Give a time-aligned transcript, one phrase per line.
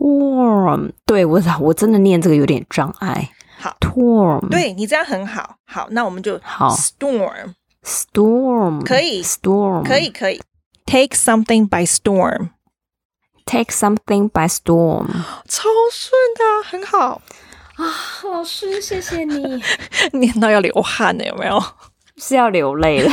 [0.00, 3.30] storm，对，我我真的念这个有点障碍。
[3.58, 5.56] 好，storm，对你这样很好。
[5.66, 10.40] 好，那我们就好，storm，storm 可以，storm 可以可以
[10.86, 15.06] ，take something by storm，take something by storm，
[15.46, 17.20] 超顺的，很好
[17.76, 17.84] 啊，
[18.24, 19.62] 老师，谢谢你，
[20.12, 21.62] 念到要流汗了，有没有？
[22.16, 23.12] 是要流泪了。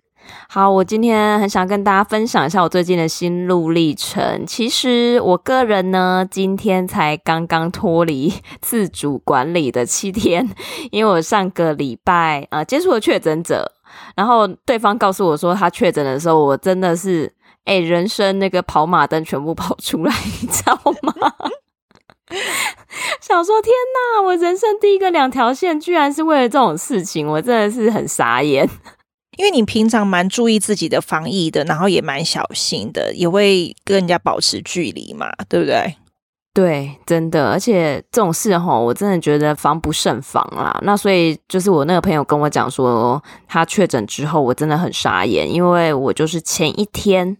[0.47, 4.45] 好，我今天很想跟大家分享一下我最近的心路历程。
[4.45, 10.49] 其实我个人呢，今天才刚刚脱离 自主管理的七天，
[10.91, 13.71] 因为我上个礼拜啊、接触了确诊者，
[14.15, 21.13] 然后对方告诉我说他确诊的时候，我真的是哎、人生那个跑马灯全部跑出来，你知道吗？
[23.21, 23.71] 想说天
[24.15, 28.67] 哪，我人生第一个两条线，居然是为了这种事情，我真的是很傻眼。
[29.41, 35.95] 因为你平常蛮注意自己的防疫的，然后也蛮小心的，也会跟人家保持距离嘛，对不对？
[36.53, 40.77] 对，真的，而且这种事吼，我真的觉得防不胜防啦。
[40.81, 47.37] 那所以就是我那个朋友跟我讲说，他确诊之后，我真的很傻眼，因为我就是前一天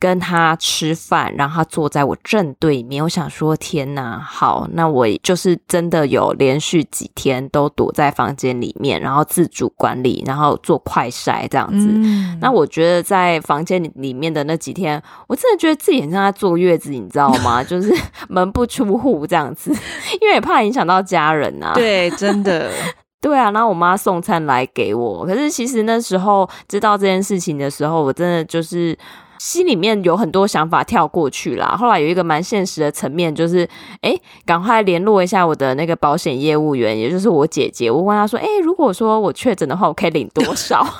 [0.00, 3.04] 跟他吃饭，然后他坐在我正对面。
[3.04, 11.86] 我想说，天哪，好，那我就是真的有连续几天都躲在房间里面，然后自主管理，然后做快筛这样子。
[11.88, 12.36] 嗯。
[12.40, 17.62] 那我觉得在房间里面的那几天，我真的觉得自己很像在坐月子，你知道吗？
[17.62, 17.94] 就是。
[18.40, 19.70] 门不出户这样子，
[20.20, 21.72] 因为也怕影响到家人啊。
[21.74, 22.70] 对，真的，
[23.20, 23.50] 对啊。
[23.50, 28.98] 然后我妈送餐来给我，可是其实那时候知道这件事情的时候，我真的就是
[29.38, 31.76] 心里面有很多想法跳过去啦。
[31.78, 33.68] 后来有一个蛮现实的层面，就是
[34.02, 34.14] 哎，
[34.44, 37.90] 赶快联络一下我的那个保险业务员，也就是我姐姐。
[37.90, 40.86] 我问她说，哎，如果说我确诊的话，我可以领多少？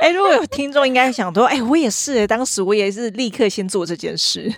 [0.00, 4.54] 哎，如果有听众应该想说，哎，我也是，当时我也是立刻先做这件事。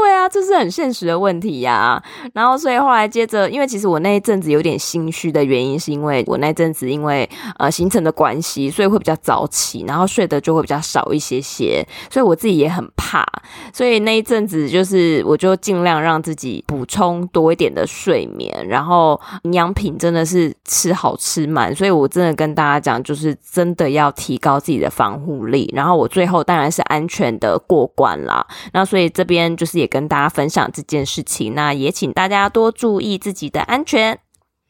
[0.00, 2.02] 对啊，这是很现实的问题呀、
[2.32, 7.28] 然后，所以后来接着，因为其实我那一阵子有点心虚的原因，是因为我那阵子因为
[7.58, 13.26] 呃行程的关系，所以会比较早起，然后睡得就会比较少一些些，所以我自己也很怕。
[13.72, 21.74] 所以那一阵子就是，我就尽量让自己补充多一点的睡眠，然后营养品真的是吃好吃满。
[21.74, 25.70] 所以我真的跟大家讲，就是真的要提高自己的防护力。
[25.74, 28.46] 然后我最后当然是安全的过关啦。
[28.72, 29.80] 那所以这边就是。
[29.80, 34.18] 也跟大家分享这件事情，那也请大家多注意自己的安全。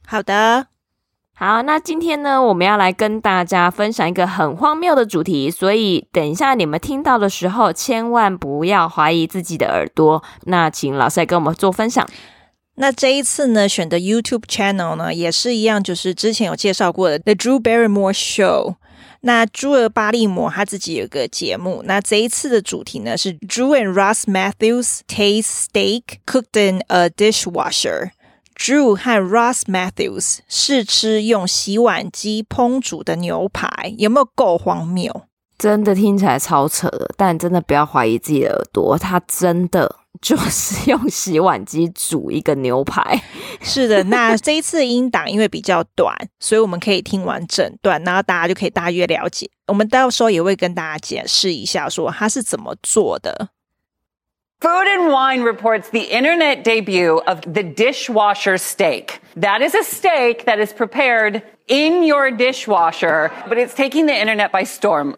[0.07, 0.67] 好的，
[1.35, 10.23] 好，那今天呢，我们要来跟大家分享一个很荒谬的主题，所以等一下你们听到的时候，千万不要怀疑自己的耳朵。
[10.47, 12.09] 那请老师来跟我们做分享。
[12.77, 18.77] 那这一次呢，选的 YouTube channel 呢，也是一样，就是之前有介绍过的 The Drew Barrymore Show。
[19.23, 28.13] 那朱尔巴利摩他自己有个节目，那这一次的主题呢是 Drew and Ross Matthews taste steak cooked in a dishwasher。
[28.57, 35.23] Drew 和 Ross Mathews 试吃用洗碗机烹煮的牛排，有没有够荒谬？
[35.59, 40.00] 真的听起来超扯的，但真的不要怀疑自己的耳朵，他真的。
[40.21, 43.23] 就是用洗碗机煮一个牛排，
[43.63, 44.05] 是的。
[44.05, 49.49] 那这一次的音档因为比较短，所以我们可以听完整段，然后大家就可以大约了解。
[49.67, 53.49] 我们到时候也会跟大家解释一下，说它是怎么做的。
[54.61, 59.21] Food and Wine reports the internet debut of the dishwasher steak.
[59.35, 64.51] That is a steak that is prepared in your dishwasher, but it's taking the internet
[64.51, 65.15] by storm.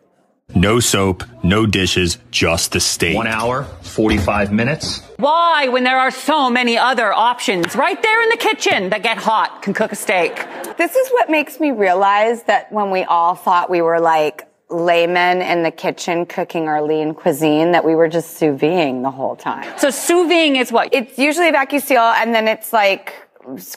[0.54, 3.16] No soap, no dishes, just the steak.
[3.16, 5.00] One hour, 45 minutes.
[5.16, 9.16] Why, when there are so many other options right there in the kitchen that get
[9.16, 10.34] hot, can cook a steak?
[10.76, 15.42] This is what makes me realize that when we all thought we were like laymen
[15.42, 19.36] in the kitchen cooking our lean cuisine, that we were just sous videing the whole
[19.36, 19.66] time.
[19.78, 20.92] So sous videing is what?
[20.92, 23.14] It's usually a vacuum seal and then it's like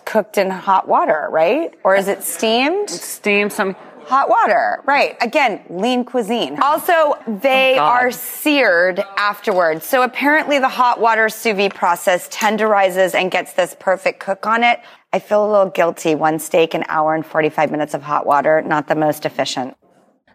[0.05, 1.73] cooked in hot water, right?
[1.83, 2.89] Or is it steamed?
[2.89, 3.75] Steamed some.
[4.06, 5.16] Hot water, right.
[5.20, 6.58] Again, lean cuisine.
[6.60, 9.86] Also, they oh are seared afterwards.
[9.86, 14.64] So apparently the hot water sous vide process tenderizes and gets this perfect cook on
[14.64, 14.80] it.
[15.12, 16.16] I feel a little guilty.
[16.16, 19.74] One steak, an hour and 45 minutes of hot water, not the most efficient.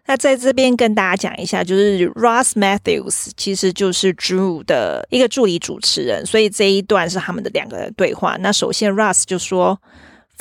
[0.06, 8.36] 那在这边跟大家讲一下，就是 Ross Matthews 其实就是 Drew 的一个助理主持人，所以这一段是他们的两个人对话。
[8.38, 9.78] 那首先 Ross 就说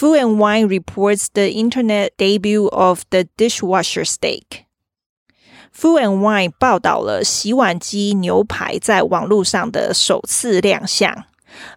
[0.01, 4.65] ，Food and Wine reports the internet debut of the dishwasher steak。
[5.77, 11.27] Food and Wine 报道了洗碗机牛排在网络上的首次亮相。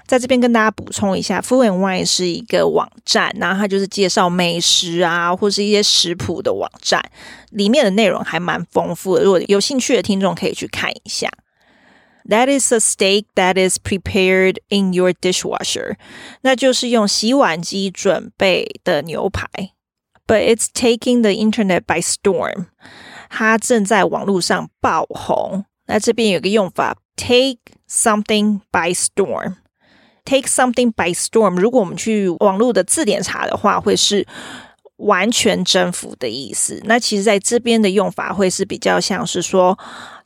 [0.07, 7.03] 在这边跟大家补充一下，Food and Wine 是一个网站，然后它就是介绍美食啊，或是一些食谱的网站，
[7.49, 9.23] 里面的内容还蛮丰富的。
[9.25, 11.29] 如果有兴趣的听众可以去看一下。
[12.28, 15.96] That is a steak that is prepared in your dishwasher，
[16.42, 19.48] 那就是用洗碗机准备的牛排。
[20.26, 22.66] But it's taking the internet by storm，
[23.30, 25.64] 它正在网络上爆红。
[25.86, 31.56] 那这边有个用法，take something by storm。Take something by storm。
[31.56, 34.26] 如果我们去网络的字典查的话，会是
[34.96, 36.82] 完全征服的意思。
[36.84, 39.78] 那其实在这边的用法会是比较像是说，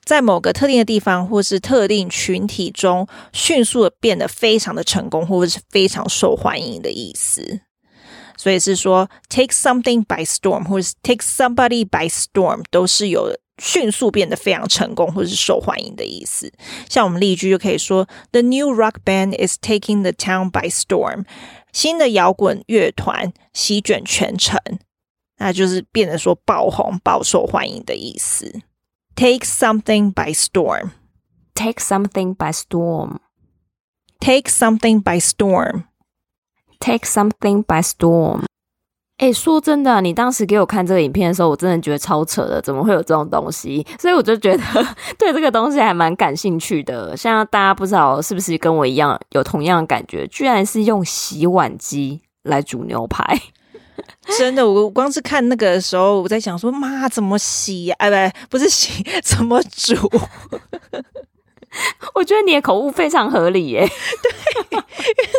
[0.08, 7.60] 在某个特定的地方或是特定群体中，迅速的变得非常的成功，或者是非常受欢迎的意思。
[8.38, 16.54] 所以是说，take something by storm，或是 take somebody by storm，都是有迅速变得非常成功或是受欢迎的意思，
[16.90, 21.26] 像我们例句就可以说：The new rock band is taking the town by storm。
[21.74, 24.58] 新的摇滚乐团席卷全城，
[25.40, 28.62] 那就是变得说爆红、爆受欢迎的意思。
[29.18, 30.92] Take something by storm.
[31.56, 33.18] Take something by storm.
[34.20, 35.86] Take something by storm.
[36.80, 38.44] Take something by storm.
[39.18, 43.84] 哎，说真的，你当时给我看这个影片的时候，我真的觉得超扯的，怎么会有这种东西？
[43.98, 44.64] 所以我就觉得
[45.18, 47.18] 对这个东西还蛮感兴趣的。
[47.18, 53.42] 像大家不知道是不是跟我一样有同样的感觉，居然是用洗碗机来煮牛排。
[54.38, 57.96] 真的，我光是看那个的时候，我在想说，妈，怎么洗呀？
[58.00, 59.96] 哎，不，不是洗， 怎么煮？
[62.16, 64.32] 我觉得你的口误非常合理耶，对，
[64.72, 64.84] 因为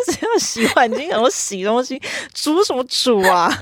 [0.06, 2.00] 只要洗碗机，然后洗东西，
[2.32, 3.52] 煮什么煮啊？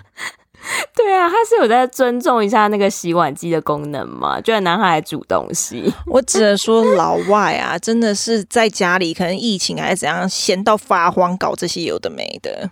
[0.95, 4.41] 对啊，他是有在尊重一下那个洗碗机的功能嘛？
[4.41, 12.71] 居然男孩来煮东西，我只能说老外啊，真的是在家里可能疫情还是怎样，闲到发慌，搞这些有的没的。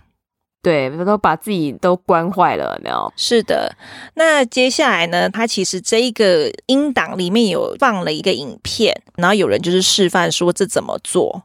[0.64, 3.12] 对，都把自己都关坏了，没有？
[3.16, 3.76] 是的。
[4.14, 5.28] 那接下来呢？
[5.28, 11.42] 他其实这一个音档里面有放了一个影片，然后有人就是示范说这怎么做。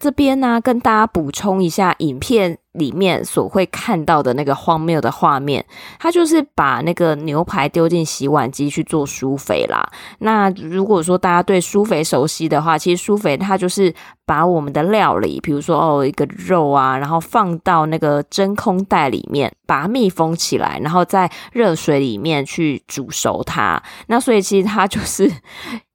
[0.00, 2.58] 这边呢、啊，跟大家补充一下影片。
[2.74, 5.64] 里面所会看到的那个荒谬的画面，
[5.98, 9.84] 它就是把那个牛排丢进洗碗机去做苏肥啦。
[10.18, 13.94] 那如果说大家对苏肥熟悉的话，其实苏肥它就是
[14.26, 23.82] 把我们的料理，比如说哦一个肉啊，然后放到那个真空袋里面，把它密封起来，然后在热水里面去煮熟它。
[24.08, 25.30] 那所以其实它就是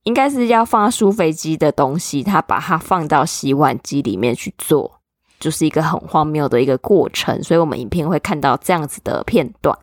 [0.04, 4.99] 应该是要放苏肥机的东西，它把它放到洗碗机里面去做。
[5.40, 9.78] 就是一个很荒谬的一个过程，所以我们影片会看到这样子的片段。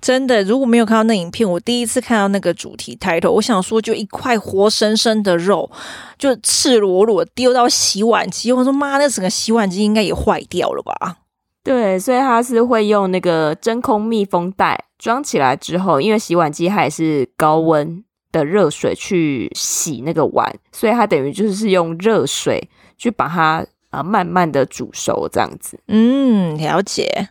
[0.00, 5.68] 真的，如果没有看到那影片，我第一次看到那个主题 title，我想说，就一块活生生的肉，
[6.16, 8.52] 就赤裸裸丢到洗碗机。
[8.52, 11.16] 我说妈，那整个洗碗机应该也坏掉了吧？
[11.64, 23.66] 对，所以他是会用那个真空密封袋装起来之后，因为洗碗机它也是高温的热水去洗那个碗，所以它等于就是用热水去把它。
[23.90, 25.80] 啊，慢慢的煮熟这样子。
[25.86, 27.30] 嗯，了解。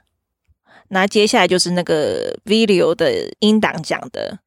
[0.90, 4.40] 那接下来就是那个 video 的音档讲的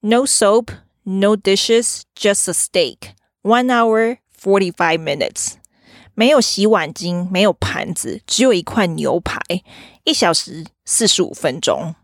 [0.00, 0.68] ：No soap,
[1.04, 2.98] no dishes, just a steak.
[3.42, 5.54] One hour, forty-five minutes.
[6.14, 9.40] 没有洗碗巾，没有盘子，只有一块牛排，
[10.04, 11.94] 一小时四十五分钟。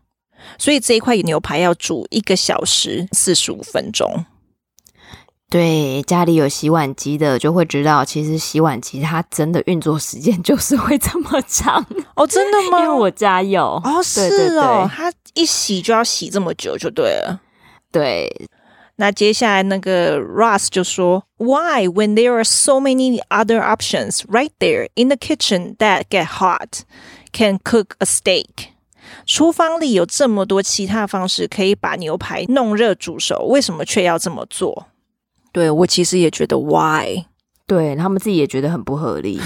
[0.57, 4.25] 所以这一块牛排要煮一个小时四十五分钟。
[5.49, 11.83] 对，家里有洗碗机的就会知道，其实洗碗机它真的运作时间 就是会这么长
[12.15, 12.79] 哦，真的吗？
[12.79, 17.41] 因为我家有哦，是哦，它一洗就要洗这么久，就对了。
[17.91, 18.31] 对，
[18.97, 26.03] 那接下来那个 Ross 就说：“Why, when there are so many other options right there in the kitchen that
[26.11, 26.81] get hot,
[27.31, 28.75] can cook a steak？”
[29.25, 34.85] 厨房里有这么多其他方式可以把牛排弄热煮熟，为什么却要这么做？
[35.52, 37.24] 对，我其实也觉得 why，
[37.66, 39.40] 对，他们自己也觉得很不合理，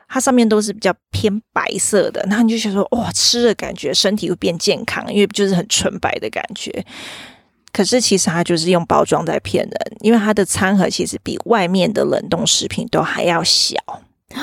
[0.08, 6.86] 它上面都是比较偏白色的，然后你就想说哇，吃了感觉身体会变健康，因为就是很纯白的感觉。
[7.72, 13.76] 可是其实它就是用包装在骗人，因为它的餐盒其实比外面的冷冻食品都还要小。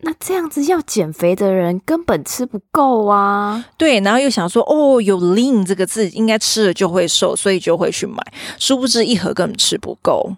[0.00, 3.64] 那这样子要减肥的人根本吃不够啊！
[3.78, 8.22] 对，然后又想说哦，有 lean 这个字，应该吃了就会瘦，所以就会去买。
[8.58, 10.36] 殊不知一盒根本吃不够。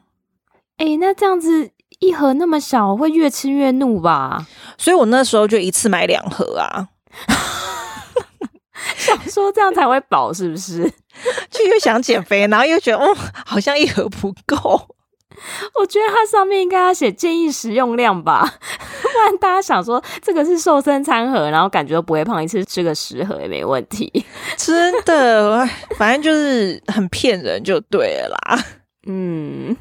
[0.77, 4.47] 哎，那这样子一盒那么小，会越吃越怒吧？
[4.77, 6.89] 所以我那时候就一次买两盒啊。
[8.97, 10.83] 想说这样才会饱，是不是？
[11.51, 14.89] 就又想减肥，然后又觉得哦，好像一盒不够。
[15.79, 18.43] 我觉得它上面应该要写建议食用量吧，
[19.03, 24.25] 不然大家想说这个是瘦身餐盒，然后感觉都不会胖，一次吃个十盒也没问题。
[24.57, 25.65] 真的，
[25.97, 28.65] 反正就是很骗人就对了啦。
[29.07, 29.77] 嗯，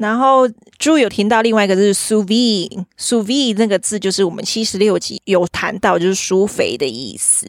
[0.00, 7.46] 然后就有听到另外一个字是 sous vide，sous vide 那个字就是我们七十六集有谈到，就是舒肥的意思。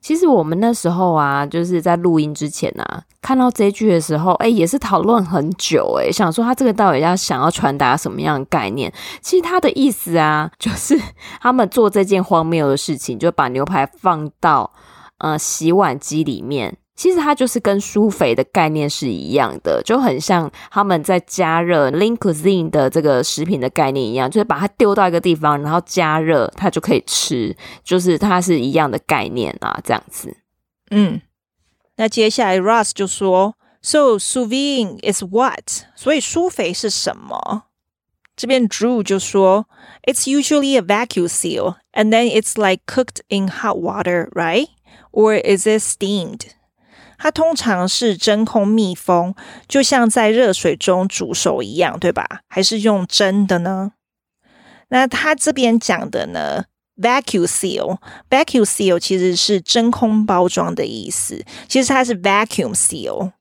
[0.00, 8.92] 其实我们那时候啊，就是在录音之前啊，看到这句的时候，哎，也是讨论很久，哎，想说他这个到底要想要传达什么样的概念？
[9.20, 10.96] 其实他的意思啊，就是
[11.40, 14.72] 他们做这件荒谬的事情，就把牛排放到
[15.18, 16.76] 呃洗碗机里面。
[16.98, 30.36] 其实它就是跟舒肥的概念是一样的，就很像他们在加热 Lean Cuisine 的这个食品的概念一样，就是把它丢到一个地方，然后加热，它就可以吃，就是它是一样的概念啊，这样子。
[30.90, 31.20] 嗯，
[31.98, 35.84] 那接下来 Ross 就说，So sous vide is what？
[35.94, 37.66] 所以舒肥是什么？
[38.34, 39.66] 这边 Drew 就说
[40.02, 44.66] ，It's usually a vacuum seal, and then it's like cooked in hot water, right?
[45.12, 46.57] Or is it steamed?
[47.18, 49.34] 它通常是真空密封，
[49.66, 52.24] 就像在热水中煮熟一样，对吧？
[52.48, 53.92] 还是用蒸的呢？
[54.88, 56.64] 那它这边讲的呢
[56.96, 63.32] ，vacuum seal，vacuum seal 其实是真空包装的意思，其实它是 vacuum seal。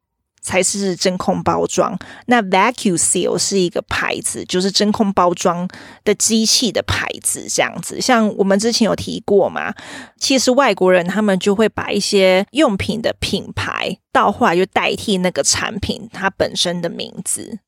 [0.48, 1.94] 才是真空包装。
[2.28, 5.68] 那 vacuum seal 是一个牌子，就是真空包装
[6.06, 8.00] 的机器的牌子，这样子。
[8.00, 9.74] 像我们之前有提过嘛，
[10.18, 17.60] 其实外国人他们就会把一些用品的品牌，到后来就代替那个产品它本身的名字。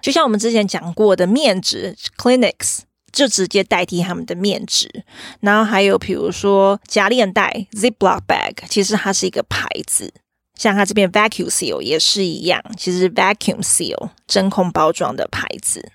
[0.00, 2.80] 就像我们之前讲过的面纸 Clinics
[3.12, 5.04] 就直接代替他们的面纸。
[5.38, 10.12] 然后还有比如说夹链袋 （ziplock bag，其实它是一个牌子。
[10.54, 15.92] 像它这边 vacuum seal 也是一样，其实 vacuum seal 真空包装的牌子。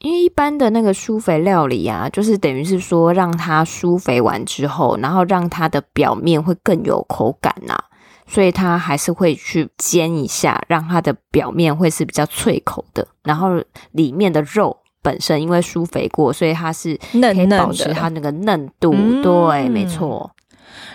[0.03, 7.85] 因为一般的那个疏肥料理啊，就是等于是说让它疏肥完之后，然后让它的表面会更有口感呐、啊。
[8.27, 13.49] 所以它还是会去煎一下，让它的表面会是比较脆口的，然后
[13.91, 18.91] 里面的肉本身因为疏肥过，所以它是可以保持它那个嫩度。
[18.93, 20.29] 嫩嫩对，嗯、没错，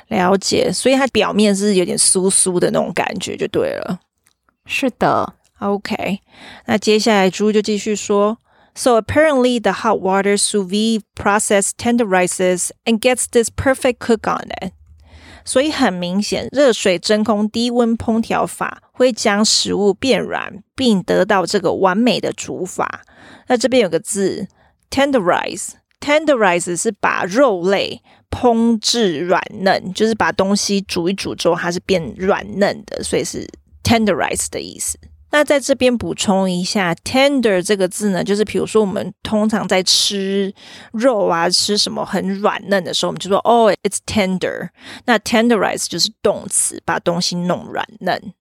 [0.08, 0.70] 了解。
[0.70, 4.00] 所以它表面是有点酥酥的那种感觉，就对了。
[4.66, 6.20] 是的，OK。
[6.66, 8.36] 那接下来猪就继续说
[8.77, 14.47] ：So apparently the hot water sous vide process tenderizes and gets this perfect cook on
[14.61, 14.73] it.
[15.45, 23.01] 所以很明显，热水真空低温烹调法会将食物变软，并得到这个完美的煮法。
[23.47, 24.47] 那这边有个字，
[24.89, 33.45] tenderize，tenderize 是把肉类烹制软嫩，就是把东西煮一煮之后，它是变软嫩的，所以是
[33.83, 34.97] tenderize 的意思。
[35.30, 40.54] 那在这边补充一下，tender 这个字呢，就是比如说我们通常在吃
[40.92, 44.70] 肉啊，吃什么很软嫩的时候，我们就说哦，it's tender。
[45.04, 48.32] 那 tenderize 就是动词，把东西弄软嫩。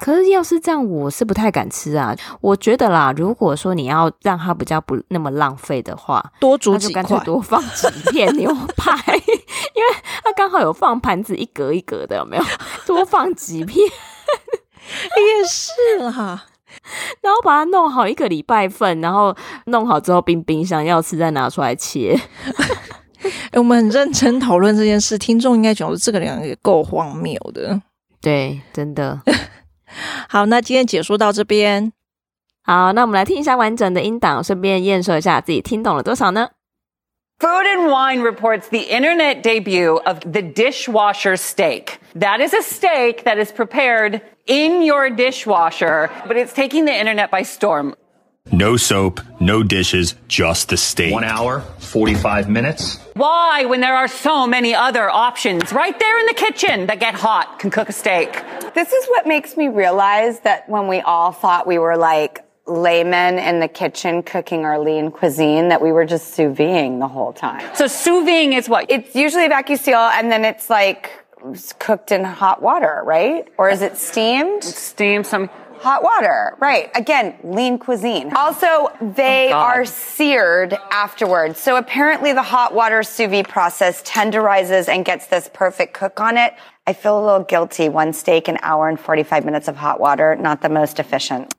[0.00, 2.14] 可是要是这样，我是不太敢吃啊。
[2.40, 12.44] 我觉得啦，如果说你要让它比较不那么浪费的话，多煮几块，就干脆多放几片牛排， 因为它刚好有放盘子一格一格的，有没有？
[12.86, 16.44] 多放几片也是哈。
[17.22, 19.34] 然后把它弄好一个礼拜份，然后
[19.66, 22.18] 弄好之后冰冰箱，要吃再拿出来切。
[23.54, 27.80] 我们很认真讨论这件事，听众应该觉得这个两个也够荒谬的。
[28.20, 29.20] 对，真的。
[30.27, 31.91] 好，那今天解说到这边。
[32.63, 36.49] 好，那我们来听一下完整的音档，顺便验收一下自己听懂了多少呢？
[37.39, 41.99] Food and Wine reports the internet debut of the dishwasher steak.
[42.13, 47.29] That is a steak that is prepared in your dishwasher, but it's taking the internet
[47.29, 47.95] by storm.
[48.52, 51.12] No soap, no dishes, just the steak.
[51.12, 52.98] One hour, 45 minutes.
[53.14, 57.14] Why, when there are so many other options right there in the kitchen that get
[57.14, 58.32] hot, can cook a steak?
[58.74, 63.38] This is what makes me realize that when we all thought we were like laymen
[63.38, 67.32] in the kitchen cooking our lean cuisine, that we were just sous videing the whole
[67.32, 67.74] time.
[67.74, 68.90] So sous videing is what?
[68.90, 71.10] It's usually a vacuum seal and then it's like
[71.78, 73.48] cooked in hot water, right?
[73.58, 74.64] Or is it steamed?
[74.64, 75.50] Steamed some
[75.84, 76.90] hot water, right.
[76.94, 78.32] Again, lean cuisine.
[78.34, 81.60] Also, they oh are seared afterwards.
[81.60, 86.36] So apparently the hot water sous vide process tenderizes and gets this perfect cook on
[86.36, 86.54] it.
[86.86, 87.88] I feel a little guilty.
[87.88, 91.54] One steak, an hour and 45 minutes of hot water, not the most efficient.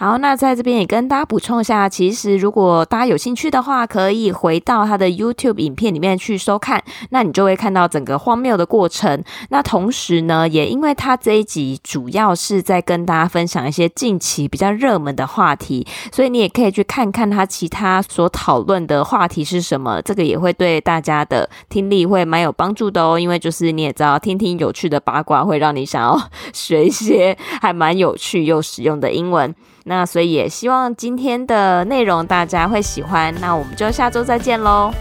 [0.00, 9.22] 好，那在这边也跟大家补充一下，其实如果大家有兴趣的话，可以回到他的 YouTube 影片里面去收看，那你就会看到整个荒谬的过程。
[9.50, 23.18] 那同时呢，也因为他这一集主要是在跟大家分享一些近期比较热门的话题，所以你也可以去看看他其他所讨论的话题是什么，这个也会对大家的听力会蛮有帮助的哦。
[23.18, 26.18] 因为就是你也知道，听听有趣的八卦会让你想要
[26.54, 29.54] 学一些还蛮有趣又实用的英文。
[29.90, 34.92] 那所以也希望今天的内容大家会喜欢，那我们就下周再见喽，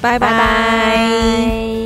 [0.00, 1.77] 拜拜。